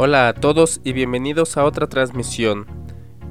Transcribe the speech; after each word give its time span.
Hola 0.00 0.28
a 0.28 0.32
todos 0.32 0.80
y 0.84 0.92
bienvenidos 0.92 1.56
a 1.56 1.64
otra 1.64 1.88
transmisión. 1.88 2.66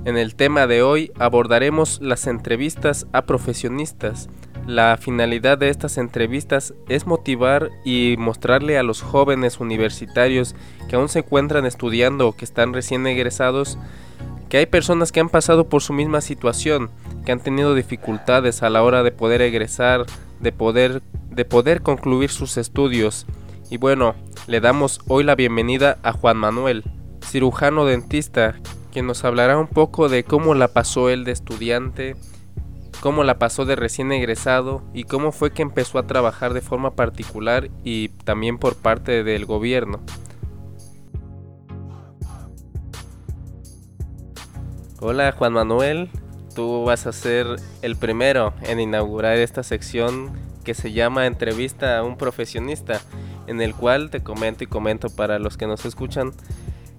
En 0.03 0.17
el 0.17 0.35
tema 0.35 0.67
de 0.67 0.81
hoy 0.81 1.13
abordaremos 1.17 2.01
las 2.01 2.27
entrevistas 2.27 3.07
a 3.13 3.21
profesionistas. 3.21 4.27
La 4.65 4.97
finalidad 4.97 5.57
de 5.57 5.69
estas 5.69 5.97
entrevistas 5.97 6.73
es 6.89 7.07
motivar 7.07 7.69
y 7.85 8.15
mostrarle 8.19 8.77
a 8.77 8.83
los 8.83 9.01
jóvenes 9.01 9.61
universitarios 9.61 10.55
que 10.89 10.97
aún 10.97 11.07
se 11.07 11.19
encuentran 11.19 11.65
estudiando 11.65 12.27
o 12.27 12.35
que 12.35 12.43
están 12.43 12.73
recién 12.73 13.07
egresados 13.07 13.77
que 14.49 14.57
hay 14.57 14.65
personas 14.65 15.13
que 15.13 15.21
han 15.21 15.29
pasado 15.29 15.69
por 15.69 15.81
su 15.81 15.93
misma 15.93 16.19
situación, 16.19 16.89
que 17.25 17.31
han 17.31 17.39
tenido 17.39 17.75
dificultades 17.75 18.61
a 18.61 18.69
la 18.69 18.83
hora 18.83 19.03
de 19.03 19.13
poder 19.13 19.41
egresar, 19.41 20.05
de 20.41 20.51
poder 20.51 21.01
de 21.31 21.45
poder 21.45 21.81
concluir 21.81 22.29
sus 22.29 22.57
estudios. 22.57 23.25
Y 23.69 23.77
bueno, 23.77 24.15
le 24.47 24.61
damos 24.61 25.01
hoy 25.09 25.25
la 25.25 25.35
bienvenida 25.35 25.97
a 26.01 26.13
Juan 26.13 26.37
Manuel, 26.37 26.85
cirujano 27.21 27.83
dentista, 27.83 28.55
quien 28.93 29.07
nos 29.07 29.25
hablará 29.25 29.57
un 29.57 29.67
poco 29.67 30.07
de 30.07 30.23
cómo 30.23 30.55
la 30.55 30.69
pasó 30.69 31.09
él 31.09 31.25
de 31.25 31.33
estudiante, 31.33 32.15
cómo 33.01 33.25
la 33.25 33.39
pasó 33.39 33.65
de 33.65 33.75
recién 33.75 34.13
egresado 34.13 34.83
y 34.93 35.03
cómo 35.03 35.33
fue 35.33 35.51
que 35.51 35.63
empezó 35.63 35.99
a 35.99 36.07
trabajar 36.07 36.53
de 36.53 36.61
forma 36.61 36.95
particular 36.95 37.69
y 37.83 38.07
también 38.23 38.57
por 38.57 38.77
parte 38.77 39.25
del 39.25 39.45
gobierno. 39.45 39.99
Hola 45.01 45.33
Juan 45.33 45.51
Manuel, 45.51 46.09
tú 46.55 46.85
vas 46.85 47.05
a 47.05 47.11
ser 47.11 47.47
el 47.81 47.97
primero 47.97 48.53
en 48.63 48.79
inaugurar 48.79 49.35
esta 49.37 49.61
sección 49.61 50.31
que 50.63 50.73
se 50.73 50.91
llama 50.91 51.27
Entrevista 51.27 51.97
a 51.97 52.03
un 52.03 52.17
profesionista, 52.17 53.01
en 53.47 53.61
el 53.61 53.73
cual 53.73 54.09
te 54.09 54.21
comento 54.21 54.63
y 54.63 54.67
comento 54.67 55.09
para 55.09 55.39
los 55.39 55.57
que 55.57 55.67
nos 55.67 55.85
escuchan, 55.85 56.31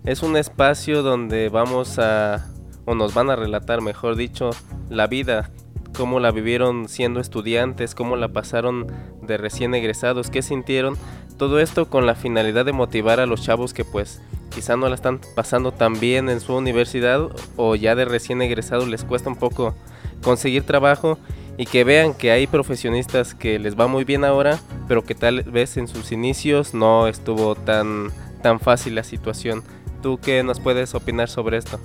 es 0.04 0.22
un 0.22 0.36
espacio 0.36 1.02
donde 1.02 1.48
vamos 1.48 1.98
a, 1.98 2.46
o 2.84 2.94
nos 2.94 3.14
van 3.14 3.30
a 3.30 3.36
relatar, 3.36 3.82
mejor 3.82 4.16
dicho, 4.16 4.50
la 4.88 5.06
vida, 5.06 5.50
cómo 5.96 6.20
la 6.20 6.30
vivieron 6.30 6.88
siendo 6.88 7.20
estudiantes, 7.20 7.94
cómo 7.94 8.16
la 8.16 8.28
pasaron 8.28 8.86
de 9.22 9.36
recién 9.36 9.74
egresados, 9.74 10.30
qué 10.30 10.42
sintieron, 10.42 10.96
todo 11.36 11.60
esto 11.60 11.88
con 11.88 12.06
la 12.06 12.14
finalidad 12.14 12.64
de 12.64 12.72
motivar 12.72 13.20
a 13.20 13.26
los 13.26 13.42
chavos 13.42 13.72
que 13.72 13.84
pues 13.84 14.20
quizá 14.54 14.76
no 14.76 14.88
la 14.88 14.94
están 14.94 15.20
pasando 15.36 15.72
tan 15.72 16.00
bien 16.00 16.28
en 16.28 16.40
su 16.40 16.54
universidad 16.54 17.28
o 17.56 17.76
ya 17.76 17.94
de 17.94 18.04
recién 18.04 18.42
egresado 18.42 18.86
les 18.86 19.04
cuesta 19.04 19.30
un 19.30 19.36
poco 19.36 19.74
conseguir 20.22 20.64
trabajo 20.64 21.18
y 21.58 21.66
que 21.66 21.82
vean 21.82 22.14
que 22.14 22.30
hay 22.30 22.46
profesionistas 22.46 23.34
que 23.34 23.58
les 23.58 23.78
va 23.78 23.88
muy 23.88 24.04
bien 24.04 24.24
ahora, 24.24 24.60
pero 24.86 25.02
que 25.02 25.16
tal 25.16 25.42
vez 25.42 25.76
en 25.76 25.88
sus 25.88 26.12
inicios 26.12 26.72
no 26.72 27.08
estuvo 27.08 27.56
tan, 27.56 28.12
tan 28.42 28.60
fácil 28.60 28.94
la 28.94 29.02
situación. 29.02 29.64
¿Tú 30.00 30.20
qué 30.22 30.44
nos 30.44 30.60
puedes 30.60 30.94
opinar 30.94 31.28
sobre 31.28 31.58
esto? 31.58 31.80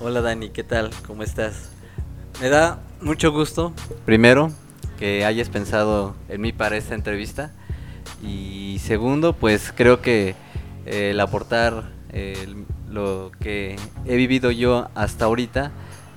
Hola 0.00 0.20
Dani, 0.20 0.50
¿qué 0.50 0.62
tal? 0.62 0.90
¿Cómo 1.08 1.24
estás? 1.24 1.70
Me 2.40 2.48
da 2.48 2.78
mucho 3.00 3.32
gusto, 3.32 3.72
primero, 4.06 4.52
que 4.96 5.24
hayas 5.24 5.48
pensado 5.48 6.14
en 6.28 6.40
mí 6.40 6.52
para 6.52 6.76
esta 6.76 6.94
entrevista. 6.94 7.52
Y 8.22 8.78
segundo, 8.80 9.32
pues 9.32 9.72
creo 9.74 10.00
que 10.00 10.36
el 10.86 11.18
aportar 11.18 11.90
lo 12.88 13.32
que 13.40 13.74
he 14.06 14.14
vivido 14.14 14.52
yo 14.52 14.88
hasta 14.94 15.24
ahorita 15.24 15.72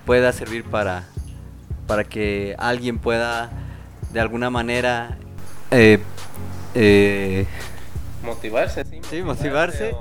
pueda 0.06 0.32
servir 0.32 0.64
para, 0.64 1.08
para 1.92 2.06
que 2.06 2.56
alguien 2.58 3.00
pueda 3.00 3.52
de 4.14 4.22
alguna 4.22 4.50
manera 4.50 5.18
eh, 5.72 6.00
eh, 6.74 7.46
motivarse, 8.24 8.86
sí, 9.10 9.22
motivarse, 9.22 9.94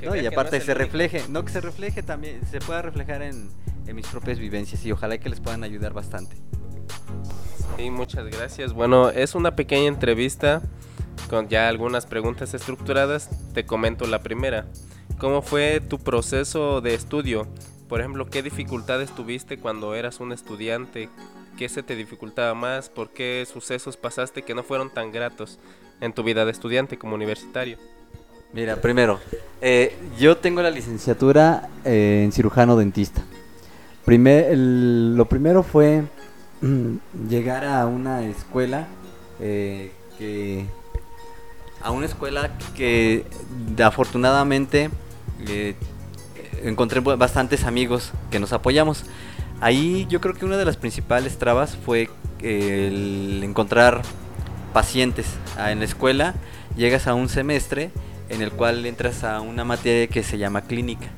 y 0.00 0.24
aparte 0.24 0.62
se 0.62 0.72
refleje, 0.72 1.22
no 1.28 1.44
que 1.44 1.52
se 1.52 1.60
refleje 1.60 2.02
también, 2.02 2.40
se 2.50 2.58
pueda 2.60 2.80
reflejar 2.80 3.20
en, 3.20 3.50
en 3.86 3.96
mis 3.96 4.06
propias 4.06 4.38
vivencias 4.38 4.82
y 4.86 4.92
ojalá 4.92 5.18
que 5.18 5.28
les 5.28 5.40
puedan 5.40 5.62
ayudar 5.62 5.92
bastante. 5.92 6.36
Sí, 7.76 7.90
muchas 7.90 8.24
gracias. 8.24 8.72
Bueno, 8.72 9.10
es 9.10 9.34
una 9.34 9.54
pequeña 9.54 9.88
entrevista 9.88 10.62
con 11.28 11.50
ya 11.50 11.68
algunas 11.68 12.06
preguntas 12.06 12.54
estructuradas, 12.54 13.28
te 13.52 13.66
comento 13.66 14.06
la 14.06 14.22
primera. 14.22 14.68
¿Cómo 15.18 15.42
fue 15.42 15.82
tu 15.82 15.98
proceso 15.98 16.80
de 16.80 16.94
estudio? 16.94 17.46
Por 17.90 17.98
ejemplo, 17.98 18.30
¿qué 18.30 18.40
dificultades 18.40 19.10
tuviste 19.10 19.58
cuando 19.58 19.96
eras 19.96 20.20
un 20.20 20.30
estudiante? 20.30 21.08
¿Qué 21.58 21.68
se 21.68 21.82
te 21.82 21.96
dificultaba 21.96 22.54
más? 22.54 22.88
¿Por 22.88 23.10
qué 23.10 23.44
sucesos 23.52 23.96
pasaste 23.96 24.42
que 24.42 24.54
no 24.54 24.62
fueron 24.62 24.90
tan 24.90 25.10
gratos 25.10 25.58
en 26.00 26.12
tu 26.12 26.22
vida 26.22 26.44
de 26.44 26.52
estudiante 26.52 26.98
como 26.98 27.16
universitario? 27.16 27.78
Mira, 28.52 28.76
primero, 28.76 29.18
eh, 29.60 29.96
yo 30.16 30.36
tengo 30.36 30.62
la 30.62 30.70
licenciatura 30.70 31.68
eh, 31.84 32.22
en 32.24 32.30
cirujano 32.30 32.76
dentista. 32.76 33.22
Lo 34.06 35.24
primero 35.24 35.64
fue 35.64 36.04
llegar 37.28 37.64
a 37.64 37.86
una 37.86 38.22
escuela 38.22 38.86
eh, 39.40 39.90
que 40.16 40.64
a 41.82 41.90
una 41.90 42.06
escuela 42.06 42.56
que 42.76 43.24
afortunadamente 43.82 44.90
encontré 46.62 47.00
bastantes 47.00 47.64
amigos 47.64 48.12
que 48.30 48.38
nos 48.38 48.52
apoyamos. 48.52 49.04
Ahí 49.60 50.06
yo 50.08 50.20
creo 50.20 50.34
que 50.34 50.44
una 50.44 50.56
de 50.56 50.64
las 50.64 50.76
principales 50.76 51.38
trabas 51.38 51.76
fue 51.76 52.08
el 52.42 53.40
encontrar 53.44 54.02
pacientes. 54.72 55.26
Ah, 55.58 55.72
en 55.72 55.80
la 55.80 55.84
escuela 55.84 56.34
llegas 56.76 57.06
a 57.06 57.14
un 57.14 57.28
semestre 57.28 57.90
en 58.28 58.42
el 58.42 58.52
cual 58.52 58.86
entras 58.86 59.24
a 59.24 59.40
una 59.40 59.64
materia 59.64 60.06
que 60.06 60.22
se 60.22 60.38
llama 60.38 60.62
clínica. 60.62 61.08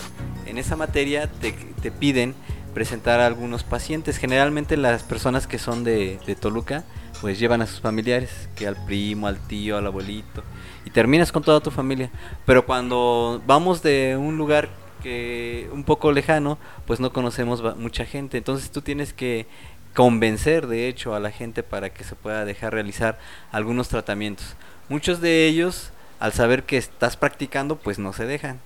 En 0.46 0.58
esa 0.58 0.76
materia 0.76 1.30
te, 1.30 1.52
piden 1.90 2.34
presentar 2.74 3.20
a 3.20 3.26
algunos 3.26 3.62
pacientes. 3.64 4.16
Generalmente 4.16 4.76
las 4.76 5.02
personas 5.02 5.46
que 5.46 5.58
son 5.58 5.84
de, 5.84 6.18
de 6.26 6.34
Toluca 6.34 6.84
pues 7.20 7.38
llevan 7.38 7.62
a 7.62 7.68
sus 7.68 7.80
familiares, 7.80 8.48
que 8.56 8.66
al 8.66 8.74
primo, 8.84 9.28
al 9.28 9.38
tío, 9.38 9.78
al 9.78 9.86
abuelito, 9.86 10.42
y 10.84 10.90
terminas 10.90 11.30
con 11.30 11.44
toda 11.44 11.60
tu 11.60 11.70
familia. 11.70 12.10
Pero 12.44 12.66
cuando 12.66 13.40
vamos 13.46 13.80
de 13.80 14.16
un 14.16 14.36
lugar 14.36 14.68
que 15.02 15.68
un 15.72 15.84
poco 15.84 16.12
lejano, 16.12 16.58
pues 16.86 17.00
no 17.00 17.12
conocemos 17.12 17.76
mucha 17.76 18.04
gente, 18.04 18.38
entonces 18.38 18.70
tú 18.70 18.80
tienes 18.80 19.12
que 19.12 19.46
convencer 19.94 20.66
de 20.66 20.88
hecho 20.88 21.14
a 21.14 21.20
la 21.20 21.30
gente 21.30 21.62
para 21.62 21.90
que 21.90 22.04
se 22.04 22.14
pueda 22.14 22.44
dejar 22.44 22.72
realizar 22.72 23.18
algunos 23.50 23.88
tratamientos. 23.88 24.56
Muchos 24.88 25.20
de 25.20 25.46
ellos 25.46 25.92
al 26.22 26.32
saber 26.32 26.62
que 26.62 26.76
estás 26.76 27.16
practicando, 27.16 27.74
pues 27.74 27.98
no 27.98 28.12
se 28.12 28.26
dejan. 28.26 28.60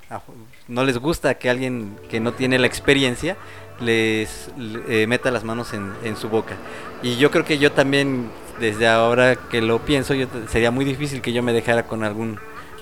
No 0.69 0.85
les 0.85 0.99
gusta 0.99 1.37
que 1.37 1.49
alguien 1.49 1.97
que 2.11 2.21
no 2.21 2.35
tiene 2.35 2.59
la 2.59 2.67
experiencia 2.67 3.39
les 3.81 4.51
eh, 4.89 5.07
meta 5.09 5.31
las 5.31 5.43
manos 5.43 5.73
en, 5.73 6.17
su 6.17 6.29
boca. 6.29 6.55
Y 7.03 7.17
yo 7.17 7.31
creo 7.31 7.47
que 7.47 7.57
yo 7.57 7.73
también 7.73 8.29
desde 8.61 8.87
ahora 8.87 9.37
que 9.37 9.63
lo 9.63 9.79
pienso, 9.79 10.13
sería 10.49 10.71
muy 10.71 10.85
difícil 10.85 11.23
que 11.23 11.33
yo 11.33 11.43
me 11.43 11.55
dejara 11.55 11.87
con 11.87 12.05
algún, 12.05 12.39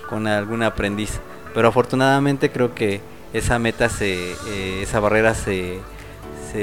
con 0.09 0.27
algún 0.27 0.61
aprendiz. 0.61 1.21
Pero 1.53 1.69
afortunadamente 1.69 2.51
creo 2.51 2.75
que 2.75 2.99
esa 3.37 3.59
meta, 3.59 3.89
se, 3.89 4.31
eh, 4.31 4.81
esa 4.81 4.99
barrera 4.99 5.33
se, 5.33 5.81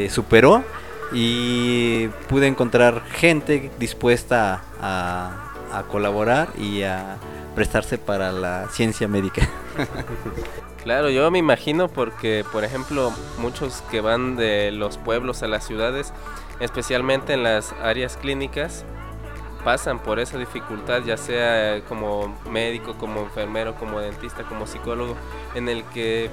superó 0.08 0.64
y 1.12 2.08
pude 2.28 2.46
encontrar 2.46 3.02
gente 3.10 3.70
dispuesta 3.78 4.62
a 4.80 5.84
colaborar 5.90 6.48
y 6.58 6.82
a 6.82 7.18
prestarse 7.54 7.98
para 7.98 8.32
la 8.32 8.68
ciencia 8.68 9.08
médica. 9.08 9.46
Claro, 10.82 11.10
yo 11.10 11.30
me 11.30 11.38
imagino 11.38 11.86
porque, 11.86 12.44
por 12.50 12.64
ejemplo, 12.64 13.12
muchos 13.38 13.84
que 13.88 14.00
van 14.00 14.34
de 14.34 14.72
los 14.72 14.98
pueblos 14.98 15.44
a 15.44 15.46
las 15.46 15.64
ciudades, 15.64 16.12
especialmente 16.58 17.34
en 17.34 17.44
las 17.44 17.72
áreas 17.80 18.16
clínicas, 18.16 18.84
pasan 19.64 20.00
por 20.00 20.18
esa 20.18 20.38
dificultad, 20.38 21.02
ya 21.04 21.16
sea 21.16 21.82
como 21.88 22.36
médico, 22.50 22.94
como 22.98 23.20
enfermero, 23.20 23.76
como 23.76 24.00
dentista, 24.00 24.42
como 24.42 24.66
psicólogo, 24.66 25.14
en 25.54 25.68
el 25.68 25.84
que 25.84 26.30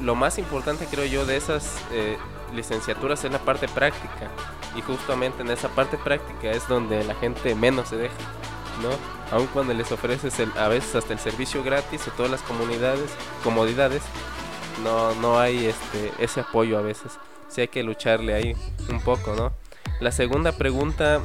lo 0.00 0.14
más 0.14 0.38
importante 0.38 0.86
creo 0.90 1.04
yo 1.04 1.26
de 1.26 1.36
esas 1.36 1.76
eh, 1.92 2.16
licenciaturas 2.54 3.24
es 3.24 3.32
la 3.32 3.38
parte 3.38 3.68
práctica 3.68 4.30
y 4.76 4.82
justamente 4.82 5.42
en 5.42 5.50
esa 5.50 5.68
parte 5.68 5.98
práctica 5.98 6.50
es 6.50 6.66
donde 6.68 7.04
la 7.04 7.14
gente 7.14 7.54
menos 7.54 7.88
se 7.88 7.96
deja, 7.96 8.14
¿no? 8.82 8.90
Aun 9.36 9.46
cuando 9.48 9.74
les 9.74 9.90
ofreces 9.92 10.34
a 10.56 10.68
veces 10.68 10.94
hasta 10.94 11.12
el 11.12 11.18
servicio 11.18 11.62
gratis 11.62 12.06
o 12.08 12.10
todas 12.12 12.30
las 12.30 12.42
comodidades, 12.42 14.02
no, 14.82 15.14
no 15.16 15.38
hay 15.38 15.66
este, 15.66 16.12
ese 16.18 16.40
apoyo 16.40 16.78
a 16.78 16.82
veces. 16.82 17.12
Sí 17.48 17.60
hay 17.60 17.68
que 17.68 17.82
lucharle 17.82 18.34
ahí 18.34 18.56
un 18.88 19.00
poco, 19.00 19.34
¿no? 19.34 19.52
La 20.00 20.12
segunda 20.12 20.52
pregunta 20.52 21.20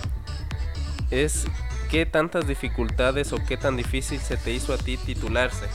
es 1.11 1.45
qué 1.89 2.05
tantas 2.05 2.47
dificultades 2.47 3.31
o 3.31 3.37
qué 3.47 3.57
tan 3.57 3.77
difícil 3.77 4.19
se 4.19 4.37
te 4.37 4.51
hizo 4.51 4.73
a 4.73 4.77
ti 4.77 4.97
titularse, 4.97 5.67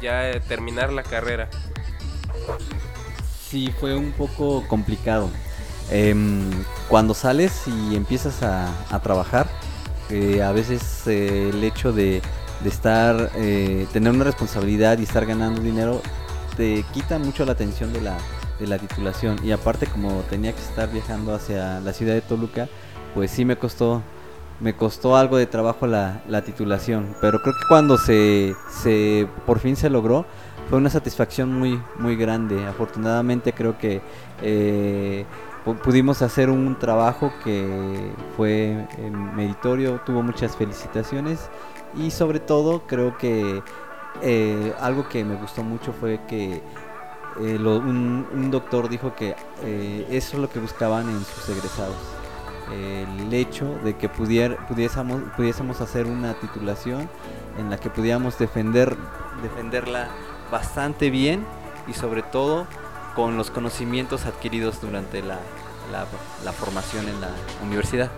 ya 0.00 0.30
eh, 0.30 0.40
terminar 0.40 0.92
la 0.92 1.02
carrera. 1.02 1.48
Sí, 3.48 3.72
fue 3.78 3.96
un 3.96 4.12
poco 4.12 4.66
complicado. 4.68 5.30
Em, 5.90 6.50
cuando 6.88 7.14
sales 7.14 7.62
y 7.66 7.96
empiezas 7.96 8.42
a, 8.42 9.00
trabajar, 9.02 9.48
eh, 10.10 10.42
a 10.42 10.52
veces 10.52 11.06
eh, 11.06 11.50
el 11.50 11.64
hecho 11.64 11.92
de 11.92 12.20
de 12.62 12.68
estar, 12.68 13.30
eh, 13.36 13.86
tener 13.92 14.12
una 14.12 14.24
responsabilidad 14.24 14.98
y 14.98 15.04
estar 15.04 15.26
ganando 15.26 15.60
dinero, 15.60 16.00
te 16.56 16.84
quita 16.92 17.18
mucho 17.18 17.44
la 17.44 17.52
atención 17.52 17.92
de 17.92 18.00
la, 18.00 18.16
de 18.58 18.66
la 18.66 18.78
titulación. 18.78 19.38
Y 19.44 19.52
aparte 19.52 19.86
como 19.86 20.22
tenía 20.28 20.52
que 20.52 20.60
estar 20.60 20.90
viajando 20.90 21.34
hacia 21.34 21.80
la 21.80 21.92
ciudad 21.92 22.14
de 22.14 22.20
Toluca, 22.20 22.68
pues 23.14 23.30
sí 23.30 23.44
me 23.44 23.56
costó 23.56 24.02
me 24.60 24.74
costó 24.74 25.16
algo 25.16 25.36
de 25.36 25.46
trabajo 25.46 25.86
la, 25.86 26.20
la 26.26 26.42
titulación, 26.42 27.14
pero 27.20 27.40
creo 27.40 27.54
que 27.54 27.68
cuando 27.68 27.96
se, 27.96 28.56
se 28.82 29.28
por 29.46 29.60
fin 29.60 29.76
se 29.76 29.88
logró 29.88 30.26
fue 30.68 30.78
una 30.78 30.90
satisfacción 30.90 31.52
muy 31.52 31.80
muy 31.96 32.16
grande. 32.16 32.66
Afortunadamente 32.66 33.52
creo 33.52 33.78
que 33.78 34.00
eh, 34.42 35.24
pudimos 35.82 36.22
hacer 36.22 36.50
un 36.50 36.78
trabajo 36.78 37.32
que 37.42 38.12
fue 38.36 38.86
eh, 38.98 39.10
meritorio, 39.10 40.00
tuvo 40.04 40.22
muchas 40.22 40.56
felicitaciones 40.56 41.50
y 41.96 42.10
sobre 42.10 42.40
todo 42.40 42.82
creo 42.86 43.16
que 43.16 43.62
eh, 44.22 44.74
algo 44.80 45.08
que 45.08 45.24
me 45.24 45.36
gustó 45.36 45.62
mucho 45.62 45.92
fue 45.92 46.20
que 46.28 46.62
un, 47.38 48.50
doctor 48.50 48.88
dijo 48.88 49.14
que 49.14 49.36
eso 50.10 50.36
es 50.36 50.42
lo 50.42 50.50
que 50.50 50.58
buscaban 50.58 51.08
en 51.08 51.20
sus 51.24 51.48
egresados 51.50 51.94
el 52.72 53.32
hecho 53.32 53.78
de 53.84 53.96
que 53.96 54.08
pudier, 54.08 54.56
pudiésemos, 54.66 55.22
pudiésemos 55.36 55.80
hacer 55.80 56.06
una 56.06 56.34
titulación 56.34 57.08
en 57.58 57.70
la 57.70 57.78
que 57.78 57.90
pudiéramos 57.90 58.38
defender, 58.38 58.96
defenderla 59.42 60.08
bastante 60.50 61.10
bien 61.10 61.46
y 61.86 61.94
sobre 61.94 62.22
todo 62.22 62.66
con 63.14 63.36
los 63.36 63.50
conocimientos 63.50 64.26
adquiridos 64.26 64.80
durante 64.80 65.22
la, 65.22 65.38
la, 66.44 66.52
formación 66.52 67.08
en 67.08 67.20
la 67.20 67.30
universidad. 67.64 68.10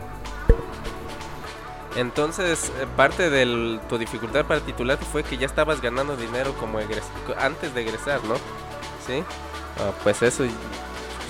Entonces, 1.97 2.71
eh, 2.81 2.87
parte 2.97 3.31
de 3.31 3.81
tu 3.89 3.99
dificultad 3.99 4.45
para 4.45 4.61
titularte 4.61 5.05
fue 5.05 5.23
que 5.23 5.39
ya 5.39 5.47
estabas 5.47 5.81
ganando 5.81 6.17
dinero 6.17 6.55
como 6.55 6.79
antes 7.39 7.75
de 7.75 7.81
egresar, 7.81 8.23
¿no? 8.25 8.35
Sí. 9.07 9.25
Ah, 9.79 9.93
pues 10.03 10.23
eso 10.23 10.45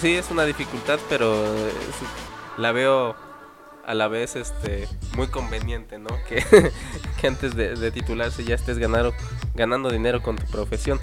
sí 0.00 0.17
es 0.17 0.31
una 0.31 0.44
dificultad, 0.44 0.99
pero 1.08 1.32
la 2.56 2.73
veo 2.73 3.14
a 3.86 3.94
la 3.94 4.08
vez 4.08 4.36
este 4.36 4.88
muy 5.16 5.28
conveniente, 5.28 5.98
¿no? 5.98 6.10
Que, 6.28 6.72
antes 7.26 7.54
de, 7.54 7.90
titularse 7.90 8.44
ya 8.44 8.54
estés 8.54 8.78
ganando, 8.78 9.90
dinero 9.90 10.22
con 10.22 10.36
tu 10.36 10.46
profesión. 10.46 11.00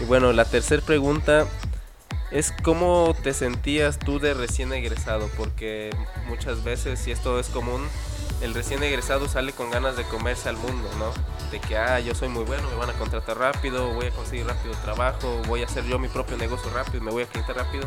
Y 0.00 0.04
bueno, 0.04 0.32
la 0.32 0.44
tercera 0.44 0.82
pregunta 0.82 1.46
es 2.30 2.52
cómo 2.62 3.14
te 3.22 3.34
sentías 3.34 3.98
tú 3.98 4.18
de 4.18 4.34
recién 4.34 4.72
egresado, 4.72 5.28
porque 5.36 5.90
muchas 6.28 6.64
veces, 6.64 7.06
y 7.06 7.10
esto 7.10 7.38
es 7.38 7.48
común, 7.48 7.82
el 8.40 8.54
recién 8.54 8.82
egresado 8.82 9.28
sale 9.28 9.52
con 9.52 9.70
ganas 9.70 9.96
de 9.96 10.04
comerse 10.04 10.48
al 10.48 10.56
mundo, 10.56 10.88
¿no? 10.98 11.12
De 11.50 11.60
que, 11.60 11.76
ah, 11.76 12.00
yo 12.00 12.14
soy 12.14 12.28
muy 12.28 12.44
bueno, 12.44 12.68
me 12.70 12.76
van 12.76 12.90
a 12.90 12.94
contratar 12.94 13.36
rápido, 13.36 13.92
voy 13.92 14.06
a 14.06 14.10
conseguir 14.10 14.46
rápido 14.46 14.74
trabajo, 14.82 15.42
voy 15.46 15.62
a 15.62 15.66
hacer 15.66 15.84
yo 15.84 15.98
mi 15.98 16.08
propio 16.08 16.36
negocio 16.36 16.70
rápido, 16.72 17.02
me 17.02 17.10
voy 17.10 17.24
a 17.24 17.26
quitar 17.26 17.56
rápido. 17.56 17.86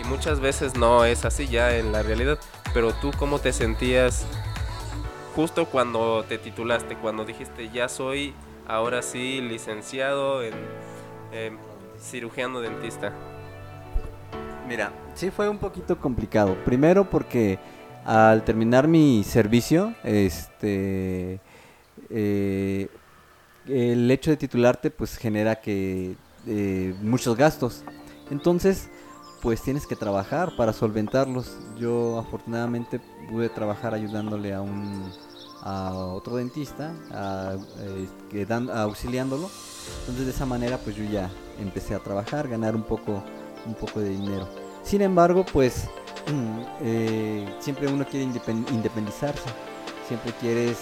Y 0.00 0.04
muchas 0.04 0.40
veces 0.40 0.76
no 0.76 1.04
es 1.04 1.24
así 1.24 1.46
ya 1.46 1.76
en 1.76 1.92
la 1.92 2.02
realidad. 2.02 2.38
Pero 2.72 2.92
tú, 2.94 3.10
¿cómo 3.18 3.38
te 3.38 3.52
sentías 3.52 4.24
justo 5.34 5.66
cuando 5.66 6.24
te 6.28 6.38
titulaste? 6.38 6.96
Cuando 6.96 7.24
dijiste, 7.24 7.68
ya 7.70 7.88
soy 7.88 8.32
ahora 8.66 9.02
sí 9.02 9.40
licenciado 9.40 10.42
en 10.42 10.54
cirujano 12.00 12.60
dentista. 12.60 13.12
Mira, 14.66 14.92
sí 15.14 15.30
fue 15.30 15.48
un 15.48 15.58
poquito 15.58 15.98
complicado. 15.98 16.56
Primero 16.64 17.10
porque 17.10 17.58
al 18.04 18.44
terminar 18.44 18.88
mi 18.88 19.24
servicio, 19.24 19.94
este, 20.04 21.40
eh, 22.08 22.88
el 23.68 24.10
hecho 24.10 24.30
de 24.30 24.36
titularte 24.36 24.90
pues 24.90 25.16
genera 25.16 25.60
que 25.60 26.14
eh, 26.46 26.94
muchos 27.02 27.36
gastos. 27.36 27.84
Entonces, 28.30 28.88
pues 29.42 29.62
tienes 29.62 29.86
que 29.86 29.96
trabajar 29.96 30.56
para 30.56 30.72
solventarlos. 30.72 31.56
Yo 31.78 32.18
afortunadamente 32.18 33.00
pude 33.30 33.48
trabajar 33.48 33.94
ayudándole 33.94 34.52
a 34.52 34.60
un 34.60 35.10
a 35.62 35.92
otro 35.92 36.36
dentista, 36.36 36.94
a, 37.10 37.54
eh, 37.80 38.46
auxiliándolo. 38.72 39.50
Entonces 40.00 40.26
de 40.26 40.32
esa 40.32 40.46
manera 40.46 40.78
pues 40.78 40.96
yo 40.96 41.04
ya 41.04 41.30
empecé 41.60 41.94
a 41.94 41.98
trabajar, 41.98 42.48
ganar 42.48 42.74
un 42.74 42.82
poco 42.82 43.22
un 43.66 43.74
poco 43.74 44.00
de 44.00 44.10
dinero. 44.10 44.48
Sin 44.82 45.02
embargo, 45.02 45.44
pues 45.44 45.84
eh, 46.82 47.46
siempre 47.60 47.88
uno 47.88 48.06
quiere 48.06 48.24
independizarse, 48.24 49.48
siempre 50.08 50.32
quieres 50.40 50.78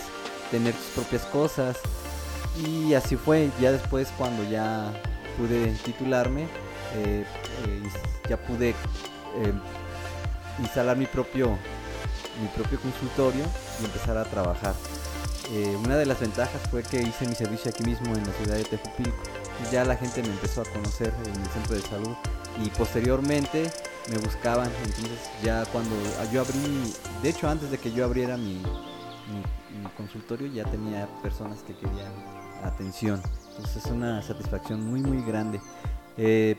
tener 0.50 0.74
tus 0.74 0.86
propias 0.94 1.22
cosas 1.26 1.76
y 2.64 2.94
así 2.94 3.16
fue. 3.16 3.50
Ya 3.60 3.72
después 3.72 4.08
cuando 4.16 4.48
ya 4.48 4.92
pude 5.36 5.72
titularme, 5.84 6.44
eh, 6.94 7.24
eh, 7.66 7.82
ya 8.28 8.36
pude 8.36 8.74
instalar 10.60 10.96
mi 10.96 11.06
propio 11.06 11.56
mi 12.40 12.48
propio 12.48 12.80
consultorio 12.80 13.44
y 13.80 13.84
empezar 13.84 14.16
a 14.16 14.24
trabajar. 14.24 14.74
una 15.84 15.96
de 15.96 16.06
las 16.06 16.20
ventajas 16.20 16.60
fue 16.70 16.82
que 16.82 17.02
hice 17.02 17.26
mi 17.26 17.34
servicio 17.34 17.70
aquí 17.70 17.82
mismo 17.84 18.14
en 18.14 18.24
la 18.26 18.32
ciudad 18.32 18.56
de 18.56 18.64
Tejupilco. 18.64 19.22
Ya 19.72 19.84
la 19.84 19.96
gente 19.96 20.22
me 20.22 20.28
empezó 20.28 20.62
a 20.62 20.64
conocer 20.64 21.12
en 21.24 21.40
el 21.40 21.48
centro 21.48 21.74
de 21.74 21.82
salud 21.82 22.16
y 22.64 22.70
posteriormente 22.70 23.70
me 24.10 24.18
buscaban. 24.18 24.70
Entonces 24.84 25.30
ya 25.42 25.64
cuando 25.66 25.94
yo 26.32 26.42
abrí, 26.42 26.94
de 27.22 27.28
hecho 27.28 27.48
antes 27.48 27.70
de 27.70 27.78
que 27.78 27.92
yo 27.92 28.04
abriera 28.04 28.36
mi, 28.36 28.62
consultorio 29.96 30.46
ya 30.46 30.64
tenía 30.64 31.08
personas 31.22 31.62
que 31.62 31.74
querían 31.74 32.12
atención. 32.62 33.20
Entonces 33.50 33.84
es 33.84 33.90
una 33.90 34.22
satisfacción 34.22 34.84
muy 34.84 35.00
muy 35.00 35.22
grande. 35.22 35.60
Eh, 36.16 36.56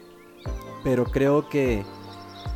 pero 0.84 1.06
creo 1.06 1.50
que 1.50 1.84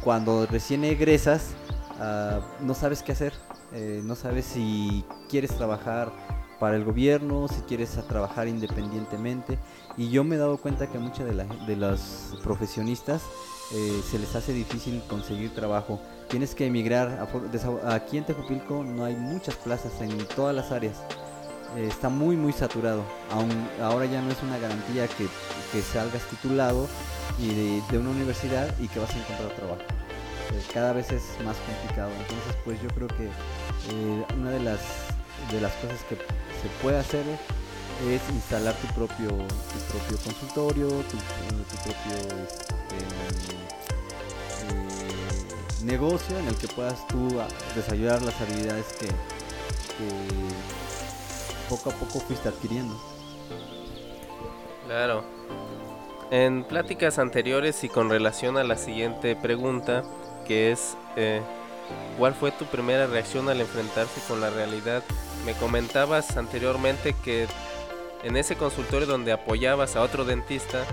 cuando 0.03 0.45
recién 0.45 0.83
egresas 0.83 1.51
ah, 1.99 2.39
no 2.61 2.73
sabes 2.73 3.03
qué 3.03 3.11
hacer. 3.11 3.33
Eh, 3.73 4.01
no 4.03 4.15
sabes 4.15 4.45
si 4.45 5.03
quieres 5.29 5.51
trabajar 5.51 6.11
para 6.59 6.75
el 6.75 6.85
gobierno, 6.85 7.47
si 7.47 7.61
quieres 7.61 7.89
trabajar 8.07 8.47
independientemente. 8.47 9.57
Y 9.97 10.09
yo 10.09 10.23
me 10.23 10.35
he 10.35 10.39
dado 10.39 10.57
cuenta 10.57 10.87
que 10.87 10.99
muchas 10.99 11.25
de, 11.25 11.33
la, 11.33 11.45
de 11.45 11.75
los 11.75 12.37
profesionistas 12.43 13.23
eh, 13.73 14.01
se 14.09 14.19
les 14.19 14.35
hace 14.35 14.53
difícil 14.53 15.01
conseguir 15.09 15.53
trabajo. 15.53 15.99
Tienes 16.29 16.53
que 16.53 16.67
emigrar. 16.67 17.27
aquí 17.85 18.17
en 18.17 18.25
Tejupilco 18.25 18.83
no 18.83 19.05
hay 19.05 19.15
muchas 19.15 19.55
plazas 19.55 19.99
en 20.01 20.17
todas 20.35 20.55
las 20.55 20.71
áreas. 20.71 21.01
Eh, 21.75 21.87
está 21.87 22.09
muy, 22.09 22.35
muy 22.35 22.53
saturado. 22.53 23.03
Aún, 23.31 23.49
ahora 23.81 24.05
ya 24.05 24.21
no 24.21 24.31
es 24.31 24.41
una 24.43 24.57
garantía 24.59 25.07
que, 25.07 25.27
que 25.71 25.81
salgas 25.81 26.21
titulado 26.29 26.87
y 27.39 27.81
de, 27.89 27.97
una 27.97 28.11
universidad 28.11 28.67
y 28.79 28.87
que 28.87 28.99
vas 28.99 29.09
a 29.11 29.17
encontrar 29.17 29.49
trabajo. 29.55 29.81
Eh, 29.81 30.63
cada 30.73 30.93
vez 30.93 31.11
es 31.11 31.23
más 31.43 31.57
complicado. 31.57 32.11
Entonces, 32.19 32.55
pues 32.63 32.81
yo 32.81 32.89
creo 32.89 33.07
que 33.07 33.29
una 34.35 34.51
de 34.51 34.59
las, 34.59 34.79
de 35.51 35.61
las 35.61 35.73
cosas 35.73 35.99
que 36.07 36.15
se 36.15 36.69
puede 36.81 36.99
hacer 36.99 37.25
es 38.07 38.21
instalar 38.29 38.75
tu 38.75 38.87
propio, 38.93 39.27
tu 39.29 39.79
propio 39.91 40.17
consultorio, 40.23 40.87
tu, 40.87 41.17
propio 41.17 42.15
este, 42.49 42.67
eh, 44.69 45.83
negocio 45.83 46.37
en 46.37 46.47
el 46.47 46.55
que 46.55 46.67
puedas 46.67 47.07
tú 47.07 47.41
desarrollar 47.75 48.21
las 48.21 48.39
habilidades 48.41 48.85
que, 48.99 49.07
poco 51.75 51.89
a 51.89 51.93
poco 51.93 52.19
fuiste 52.19 52.49
adquiriendo. 52.49 52.95
Claro. 54.85 55.23
En 56.29 56.63
pláticas 56.63 57.17
anteriores 57.17 57.83
y 57.83 57.89
con 57.89 58.09
relación 58.09 58.57
a 58.57 58.63
la 58.63 58.77
siguiente 58.77 59.35
pregunta, 59.35 60.03
que 60.45 60.71
es 60.71 60.95
eh, 61.15 61.41
¿cuál 62.17 62.35
fue 62.35 62.51
tu 62.51 62.65
primera 62.65 63.07
reacción 63.07 63.49
al 63.49 63.59
enfrentarse 63.59 64.21
con 64.27 64.39
la 64.39 64.51
realidad? 64.51 65.03
Me 65.45 65.53
comentabas 65.53 66.37
anteriormente 66.37 67.15
que 67.23 67.47
en 68.23 68.37
ese 68.37 68.55
consultorio 68.55 69.07
donde 69.07 69.31
apoyabas 69.31 69.95
a 69.95 70.01
otro 70.01 70.25
dentista 70.25 70.85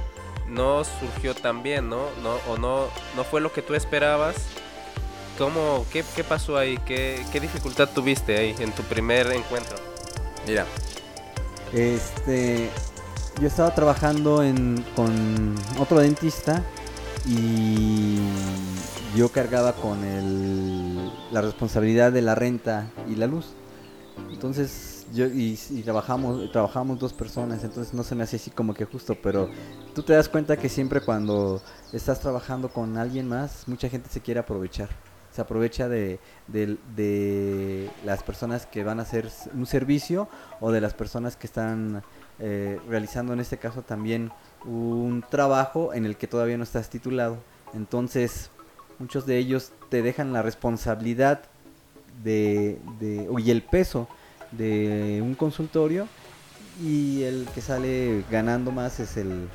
no 0.48 0.82
surgió 0.84 1.34
tan 1.34 1.62
bien, 1.62 1.88
¿no? 1.88 2.06
o 2.48 2.58
no, 2.58 2.88
no 3.16 3.24
fue 3.24 3.40
lo 3.40 3.52
que 3.52 3.62
tú 3.62 3.74
esperabas. 3.74 4.36
¿Cómo, 5.38 5.86
qué, 5.92 6.02
pasó 6.24 6.58
ahí? 6.58 6.78
¿Qué, 6.84 7.24
¿Qué 7.32 7.40
dificultad 7.40 7.88
tuviste 7.94 8.36
ahí 8.36 8.54
en 8.58 8.72
tu 8.72 8.82
primer 8.82 9.30
encuentro? 9.32 9.89
Mira, 10.46 10.66
este, 11.72 12.68
yo 13.40 13.46
estaba 13.46 13.74
trabajando 13.74 14.42
en, 14.42 14.84
con 14.96 15.54
otro 15.78 16.00
dentista 16.00 16.64
y 17.26 18.18
yo 19.16 19.28
cargaba 19.30 19.74
con 19.74 20.02
el, 20.04 21.12
la 21.30 21.42
responsabilidad 21.42 22.12
de 22.12 22.22
la 22.22 22.34
renta 22.34 22.90
y 23.08 23.16
la 23.16 23.26
luz. 23.26 23.54
Entonces 24.30 24.90
yo 25.12 25.26
y, 25.26 25.56
trabajamos 25.84 26.50
trabajamos 26.52 26.98
dos 26.98 27.12
personas 27.12 27.64
entonces 27.64 27.94
no 27.94 28.04
se 28.04 28.14
me 28.14 28.22
hace 28.22 28.36
así 28.36 28.50
como 28.50 28.74
que 28.74 28.84
justo 28.84 29.16
pero 29.20 29.50
tú 29.94 30.02
te 30.02 30.12
das 30.12 30.28
cuenta 30.28 30.56
que 30.56 30.68
siempre 30.68 31.00
cuando 31.00 31.60
estás 31.92 32.20
trabajando 32.20 32.68
con 32.68 32.96
alguien 32.96 33.28
más 33.28 33.66
mucha 33.66 33.88
gente 33.88 34.08
se 34.08 34.20
quiere 34.20 34.40
aprovechar 34.40 34.88
se 35.32 35.40
aprovecha 35.40 35.88
de, 35.88 36.18
de, 36.48 37.90
las 38.04 38.22
personas 38.22 38.66
que 38.66 38.84
van 38.84 38.98
a 38.98 39.02
hacer 39.02 39.28
un 39.54 39.66
servicio 39.66 40.28
o 40.60 40.72
de 40.72 40.80
las 40.80 40.94
personas 40.94 41.36
que 41.36 41.46
están 41.46 42.02
eh, 42.38 42.78
realizando 42.88 43.32
en 43.32 43.40
este 43.40 43.58
caso 43.58 43.82
también 43.82 44.32
un 44.64 45.24
trabajo 45.28 45.94
en 45.94 46.04
el 46.04 46.16
que 46.16 46.26
todavía 46.26 46.56
no 46.56 46.64
estás 46.64 46.90
titulado. 46.90 47.38
Entonces, 47.74 48.50
muchos 48.98 49.26
de 49.26 49.38
ellos 49.38 49.72
te 49.88 50.02
dejan 50.02 50.32
la 50.32 50.42
responsabilidad 50.42 51.42
de, 52.22 52.78
de, 52.98 53.28
y 53.38 53.50
el 53.50 53.62
peso 53.62 54.08
de 54.52 55.20
un 55.22 55.34
consultorio 55.34 56.08
y 56.82 57.22
el 57.22 57.46
que 57.54 57.60
sale 57.60 58.24
ganando 58.30 58.72
más 58.72 59.00
es 59.00 59.16
el, 59.16 59.48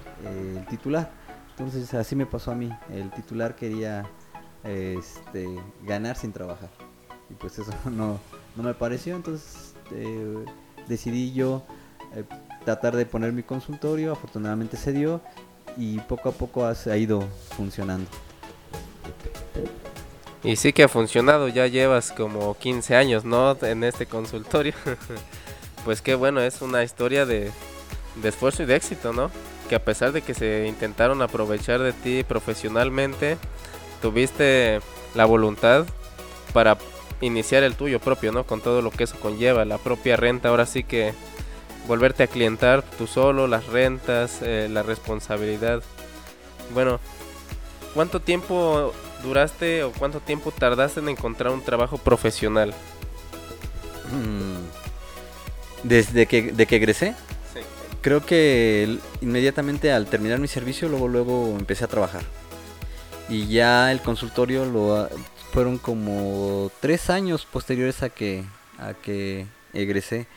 titular. 0.70 1.10
Entonces 1.52 1.94
así 1.94 2.16
me 2.16 2.26
pasó 2.26 2.52
a 2.52 2.56
mí. 2.56 2.70
El 2.92 3.12
titular 3.12 3.56
quería 3.56 4.06
este, 4.66 5.48
ganar 5.84 6.18
sin 6.18 6.32
trabajar. 6.32 6.70
Y 7.30 7.34
pues 7.36 7.58
eso 7.60 7.72
no, 7.90 8.20
no 8.56 8.64
me 8.64 8.74
pareció. 8.74 9.16
Entonces 9.16 9.74
eh, 9.92 10.46
decidí 10.88 11.34
yo 11.34 11.64
eh, 12.16 12.24
tratar 12.66 12.96
de 12.96 13.06
poner 13.06 13.32
mi 13.32 13.44
consultorio. 13.44 14.12
Afortunadamente 14.12 14.78
se 14.78 14.92
dio 14.92 15.22
y 15.78 16.00
poco 16.00 16.30
a 16.30 16.32
poco 16.32 16.66
ha 16.66 16.98
ido 16.98 17.22
funcionando. 17.56 18.10
Y 20.44 20.58
sí 20.58 20.74
que 20.74 20.84
ha 20.84 20.88
funcionado, 20.88 21.48
ya 21.48 21.66
llevas 21.66 22.12
como 22.12 22.56
15 22.56 22.96
años, 22.96 23.26
¿no? 23.26 23.58
En 23.64 23.84
este 23.84 24.06
consultorio. 24.06 24.74
pues 25.86 26.04
qué 26.04 26.14
bueno, 26.14 26.40
es 26.40 26.62
una 26.62 26.84
historia 26.84 27.26
de, 27.26 27.52
esfuerzo 28.24 28.62
y 28.62 28.68
de 28.68 28.76
éxito, 28.76 29.12
¿no? 29.12 29.32
Que 29.70 29.76
a 29.76 29.84
pesar 29.84 30.12
de 30.12 30.22
que 30.22 30.36
se 30.36 30.68
intentaron 30.68 31.24
aprovechar 31.24 31.82
de 31.82 31.94
ti 31.94 32.24
profesionalmente, 32.24 33.38
tuviste 34.06 34.82
la 35.16 35.26
voluntad 35.26 35.88
para 36.54 36.78
iniciar 37.22 37.64
el 37.64 37.74
tuyo 37.74 38.00
propio, 38.00 38.32
¿no? 38.32 38.44
Con 38.44 38.62
todo 38.62 38.84
lo 38.84 38.92
que 38.92 39.06
eso 39.06 39.20
conlleva, 39.20 39.66
la 39.66 39.80
propia 39.80 40.16
renta, 40.16 40.50
ahora 40.50 40.68
sí 40.68 40.84
que 40.84 41.16
volverte 41.88 42.22
a 42.22 42.28
clientar 42.28 42.84
tú 42.84 43.08
solo, 43.08 43.48
las 43.48 43.66
rentas, 43.66 44.44
eh, 44.44 44.68
la 44.70 44.84
responsabilidad. 44.84 45.82
Bueno, 46.72 47.00
¿cuánto 47.96 48.20
tiempo 48.20 48.94
duraste 49.24 49.84
o 49.84 49.92
cuánto 49.92 50.20
tiempo 50.20 50.52
tardaste 50.52 51.00
en 51.00 51.10
encontrar 51.10 51.52
un 51.52 51.64
trabajo 51.64 51.98
profesional? 51.98 52.76
Mm. 54.12 55.82
Desde 55.82 56.28
que, 56.28 56.52
de 56.52 56.68
que 56.68 56.76
egresé. 56.76 57.16
Sí. 57.56 57.62
Creo 58.02 58.24
que 58.24 59.00
inmediatamente 59.22 59.92
al 59.92 60.06
terminar 60.06 60.38
mi 60.38 60.48
servicio, 60.48 60.90
luego, 60.90 61.08
luego 61.08 61.56
empecé 61.58 61.86
a 61.86 61.88
trabajar. 61.88 62.22
Y 63.30 63.48
ya 63.48 63.92
el 63.92 64.02
consultorio 64.02 64.66
lo 64.66 65.10
fueron 65.52 65.78
como 65.78 66.72
tres 66.80 67.10
años 67.10 67.46
posteriores 67.46 68.04
a 68.04 68.10
que, 68.10 68.44
a 68.78 68.94
que 68.94 69.48
egresé. 69.74 70.28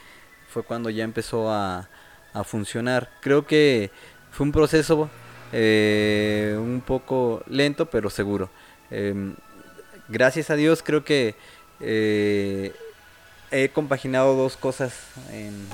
Fue 0.48 0.62
cuando 0.62 0.88
ya 0.90 1.04
empezó 1.04 1.50
a, 1.50 1.88
a 2.32 2.44
funcionar. 2.44 3.10
Creo 3.20 3.46
que 3.46 3.90
fue 4.30 4.46
un 4.46 4.52
proceso 4.52 5.10
eh, 5.52 6.56
un 6.58 6.82
poco 6.84 7.42
lento, 7.46 7.86
pero 7.86 8.10
seguro. 8.10 8.50
Em, 8.90 9.34
gracias 10.08 10.50
a 10.50 10.56
Dios 10.56 10.82
creo 10.82 11.04
que 11.04 11.34
eh, 11.80 12.72
he 13.50 13.68
compaginado 13.70 14.34
dos 14.36 14.56
cosas 14.56 14.94
en, 15.32 15.68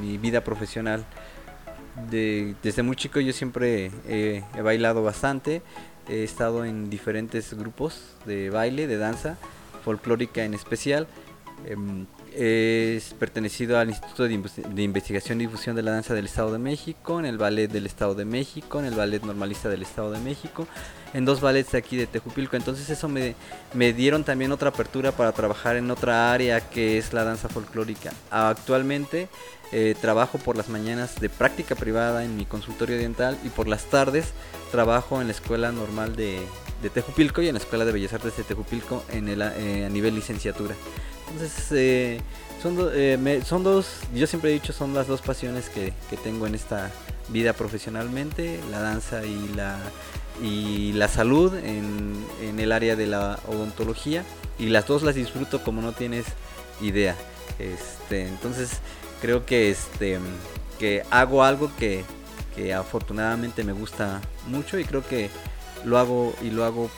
mi 0.00 0.18
vida 0.18 0.42
profesional. 0.42 1.04
desde 2.10 2.82
muy 2.82 2.96
chico 2.96 3.20
yo 3.20 3.32
siempre 3.32 3.90
he, 4.08 4.42
bailado 4.62 5.02
bastante, 5.02 5.62
he 6.08 6.24
estado 6.24 6.64
en 6.64 6.90
diferentes 6.90 7.54
grupos 7.54 8.16
de 8.26 8.50
baile, 8.50 8.86
de 8.86 8.96
danza, 8.96 9.36
folclórica 9.84 10.44
en 10.44 10.54
especial. 10.54 11.06
Em, 11.66 12.06
es 12.34 13.14
pertenecido 13.14 13.78
al 13.78 13.88
Instituto 13.88 14.24
de, 14.24 14.82
Investigación 14.82 15.40
y 15.40 15.46
Difusión 15.46 15.76
de 15.76 15.82
la 15.82 15.92
Danza 15.92 16.14
del 16.14 16.26
Estado 16.26 16.52
de 16.52 16.58
México, 16.58 17.18
en 17.18 17.26
el 17.26 17.38
Ballet 17.38 17.70
del 17.70 17.86
Estado 17.86 18.14
de 18.14 18.24
México, 18.24 18.78
en 18.78 18.86
el 18.86 18.94
Ballet 18.94 19.22
Normalista 19.22 19.68
del 19.68 19.82
Estado 19.82 20.10
de 20.12 20.20
México, 20.20 20.66
en 21.12 21.24
dos 21.24 21.40
ballets 21.40 21.72
de 21.72 21.78
aquí 21.78 21.96
de 21.96 22.06
Tejupilco. 22.06 22.56
Entonces 22.56 22.88
eso 22.90 23.08
me, 23.08 23.34
me 23.74 23.92
dieron 23.92 24.24
también 24.24 24.52
otra 24.52 24.70
apertura 24.70 25.12
para 25.12 25.32
trabajar 25.32 25.76
en 25.76 25.90
otra 25.90 26.32
área 26.32 26.60
que 26.70 26.98
es 26.98 27.12
la 27.12 27.24
danza 27.24 27.48
folclórica. 27.48 28.12
Actualmente 28.30 29.28
eh, 29.72 29.94
trabajo 30.00 30.38
por 30.38 30.56
las 30.56 30.68
mañanas 30.68 31.20
de 31.20 31.28
práctica 31.28 31.76
privada 31.76 32.24
en 32.24 32.36
mi 32.36 32.44
consultorio 32.44 32.96
dental 32.96 33.38
y 33.44 33.50
por 33.50 33.68
las 33.68 33.84
tardes 33.84 34.32
trabajo 34.72 35.20
en 35.20 35.28
la 35.28 35.32
Escuela 35.32 35.70
Normal 35.70 36.16
de, 36.16 36.40
de 36.82 36.90
Tejupilco 36.90 37.42
y 37.42 37.48
en 37.48 37.54
la 37.54 37.60
Escuela 37.60 37.84
de 37.84 37.92
Bellas 37.92 38.12
Artes 38.12 38.36
de 38.36 38.42
Tejupilco 38.42 39.04
en 39.10 39.28
el, 39.28 39.42
eh, 39.42 39.84
a 39.86 39.88
nivel 39.88 40.14
licenciatura. 40.14 40.74
Entonces, 41.30 41.66
eh, 41.72 42.20
son, 42.62 42.76
eh, 42.92 43.42
son 43.46 43.62
dos, 43.62 44.00
yo 44.14 44.26
siempre 44.26 44.50
he 44.50 44.52
dicho, 44.54 44.72
son 44.72 44.94
las 44.94 45.06
dos 45.06 45.20
pasiones 45.20 45.68
que, 45.68 45.92
tengo 46.22 46.46
en 46.46 46.54
esta 46.54 46.90
vida 47.28 47.52
profesionalmente, 47.52 48.60
la 48.70 48.80
danza 48.80 49.24
y 49.24 49.48
la, 49.54 49.78
y 50.42 50.92
la 50.92 51.08
salud 51.08 51.54
en, 51.56 52.24
el 52.58 52.72
área 52.72 52.96
de 52.96 53.06
la 53.06 53.38
odontología. 53.48 54.24
Y 54.58 54.68
las 54.68 54.86
dos 54.86 55.02
las 55.02 55.14
disfruto 55.14 55.62
como 55.62 55.80
no 55.80 55.92
tienes 55.92 56.26
idea. 56.82 57.16
Este, 57.58 58.26
entonces, 58.26 58.80
creo 59.22 59.46
que, 59.46 59.70
este, 59.70 60.18
que 60.78 61.02
hago 61.10 61.44
algo 61.44 61.70
que, 61.78 62.04
que 62.54 62.74
afortunadamente 62.74 63.64
me 63.64 63.72
gusta 63.72 64.20
mucho 64.48 64.78
y 64.78 64.84
creo 64.84 65.06
que 65.06 65.30
lo 65.84 65.96
hago 65.96 66.34
y 66.42 66.50
lo 66.50 66.64
hago 66.64 66.90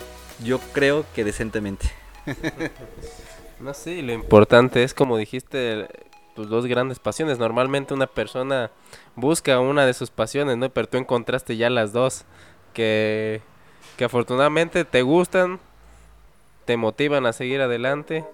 yo 0.43 0.59
creo 0.73 1.05
que 1.15 1.25
decentemente. 1.25 1.91
No 3.63 3.75
sé, 3.75 4.03
lo 4.03 4.13
importante 4.13 4.83
es 4.83 4.93
como 4.93 5.17
dijiste, 5.17 5.87
tus 6.35 6.49
dos 6.49 6.67
grandes 6.67 6.99
pasiones. 6.99 7.39
Normalmente 7.39 7.95
una 7.95 8.09
persona 8.09 8.73
busca 9.15 9.61
una 9.61 9.87
de 9.87 9.95
sus 9.95 10.11
pasiones, 10.11 10.57
¿no? 10.57 10.69
Pero 10.69 10.89
tú 10.89 10.99
encontraste 10.99 11.57
ya 11.57 11.71
las 11.71 11.93
dos 11.93 12.25
que, 12.75 13.41
que 13.97 14.05
afortunadamente 14.05 14.85
te 14.85 15.03
gustan, 15.03 15.61
te 16.65 16.77
motivan 16.77 17.25
a 17.25 17.33
seguir 17.33 17.61
adelante 17.61 18.25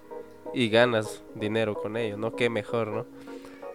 y 0.53 0.69
ganas 0.69 1.21
dinero 1.35 1.75
con 1.75 1.95
ello, 1.95 2.17
¿no? 2.17 2.35
Qué 2.35 2.49
mejor, 2.49 2.87
¿no? 2.87 3.05